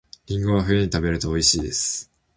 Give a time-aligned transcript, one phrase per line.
[0.25, 2.09] りんごは冬に食べると美味しいです